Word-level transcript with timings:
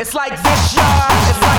It's 0.00 0.14
like 0.14 0.42
this, 0.42 0.74
y'all. 0.74 1.49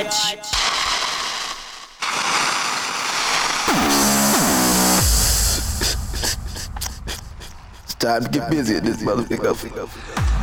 It's 0.00 0.52
time 7.98 8.22
to 8.22 8.30
get 8.30 8.48
busy 8.48 8.76
at 8.76 8.84
this 8.84 9.02
motherfucker. 9.02 10.37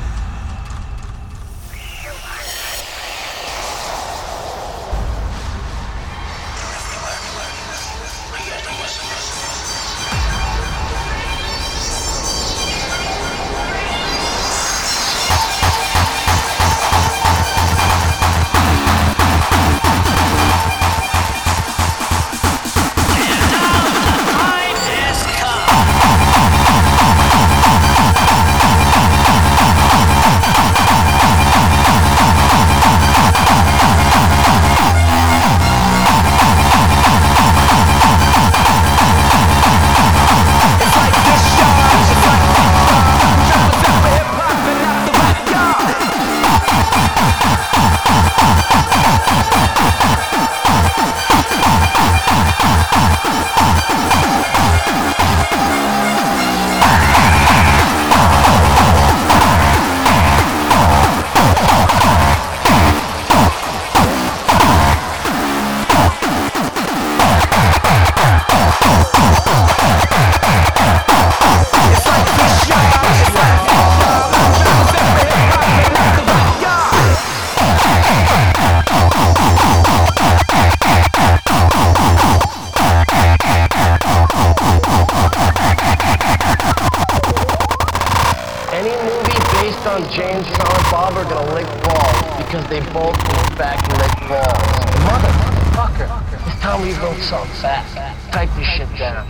Any 88.75 88.91
movie 89.08 89.39
based 89.63 89.87
on 89.87 90.03
Jay 90.11 90.36
and 90.36 90.43
Silent 90.43 90.87
Bob 90.91 91.15
are 91.15 91.23
gonna 91.23 91.47
lick 91.55 91.63
balls 91.87 92.27
because 92.43 92.67
they 92.67 92.83
both 92.91 93.15
in 93.15 93.47
fact 93.55 93.87
lick 93.87 94.11
balls. 94.27 94.67
Motherfucker, 95.08 96.11
it's 96.43 96.59
time 96.59 96.83
we 96.83 96.91
build 96.99 97.15
something 97.23 97.55
fast. 97.64 97.95
Type 98.35 98.52
this 98.59 98.67
shit 98.75 98.91
down. 98.99 99.23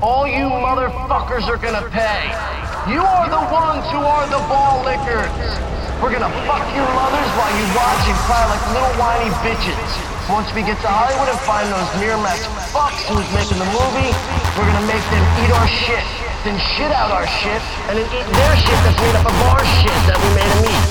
All 0.00 0.24
you 0.24 0.48
motherfuckers 0.48 1.44
are 1.44 1.60
gonna 1.60 1.84
pay. 1.92 2.24
You 2.88 3.04
are 3.04 3.28
the 3.28 3.44
ones 3.52 3.84
who 3.92 4.00
are 4.00 4.24
the 4.32 4.40
ball 4.48 4.80
lickers. 4.80 5.28
We're 6.00 6.16
gonna 6.16 6.32
fuck 6.48 6.64
your 6.72 6.88
mothers 6.96 7.30
while 7.36 7.52
you 7.52 7.66
watch 7.76 8.00
and 8.08 8.16
cry 8.24 8.48
like 8.48 8.64
little 8.72 8.96
whiny 8.96 9.28
bitches. 9.44 9.90
Once 10.32 10.48
we 10.56 10.64
get 10.64 10.80
to 10.80 10.88
Hollywood 10.88 11.28
and 11.28 11.40
find 11.44 11.68
those 11.68 11.90
Miramax 12.00 12.48
fucks 12.72 13.04
who's 13.12 13.28
making 13.36 13.60
the 13.60 13.68
movie, 13.76 14.08
we're 14.56 14.64
gonna 14.72 14.88
make 14.88 15.04
them 15.12 15.24
eat 15.44 15.52
our 15.52 15.68
shit, 15.68 16.29
then 16.44 16.56
shit 16.72 16.88
out 16.92 17.12
our 17.12 17.26
shit, 17.26 17.60
and 17.92 18.00
then 18.00 18.08
eat 18.16 18.24
their 18.32 18.54
shit 18.56 18.78
that's 18.80 18.96
made 18.96 19.12
up 19.12 19.28
of 19.28 19.36
our 19.52 19.60
shit 19.80 19.92
that 20.08 20.16
we 20.16 20.28
made 20.32 20.48
them 20.48 20.72
eat. 20.72 20.88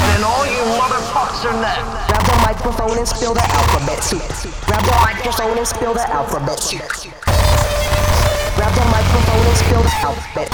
And 0.00 0.08
then 0.16 0.22
all 0.24 0.48
you 0.48 0.62
motherfucks 0.80 1.44
are 1.44 1.56
next. 1.60 1.84
Grab 2.08 2.24
the 2.24 2.38
microphone 2.40 2.96
and 2.96 3.08
spill 3.08 3.34
the 3.34 3.44
alphabet 3.44 4.00
soup. 4.00 4.24
Grab 4.64 4.80
the 4.88 4.96
microphone 5.04 5.58
and 5.58 5.68
spill 5.68 5.92
the 5.92 6.06
alphabet 6.08 6.58
soup. 6.60 6.80
Grab 8.56 8.72
the 8.72 8.86
microphone 8.88 9.44
and 9.44 9.56
spill 9.60 9.82
the 9.84 9.94
alphabet. 10.00 10.48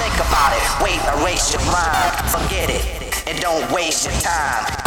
Think 0.00 0.16
about 0.16 0.56
it, 0.56 0.64
wait, 0.80 1.00
erase 1.20 1.52
your 1.52 1.64
mind. 1.68 2.16
Forget 2.32 2.70
it, 2.72 3.28
and 3.28 3.36
don't 3.40 3.70
waste 3.72 4.08
your 4.08 4.16
time. 4.24 4.85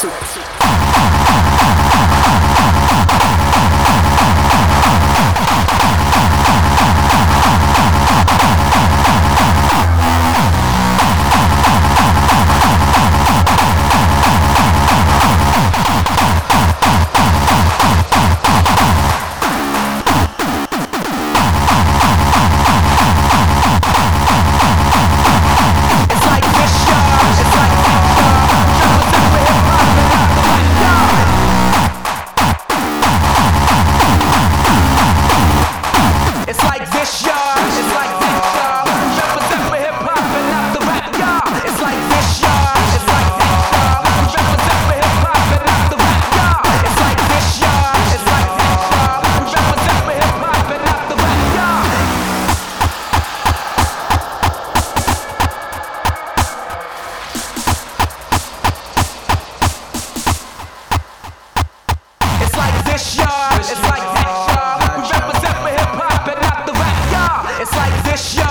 Soup. 0.00 0.39
y'all. 63.16 63.56
It's 63.58 63.82
like 63.90 64.04
this, 64.16 64.36
y'all. 64.52 64.78
We 64.96 65.08
represent 65.08 65.56
for 65.64 65.72
hip 65.72 65.92
hop 65.96 66.28
and 66.28 66.40
not 66.44 66.66
the 66.66 66.72
rap, 66.72 66.98
y'all. 67.12 67.62
It's 67.62 67.74
like 67.74 67.96
this, 68.04 68.34
y'all. 68.36 68.49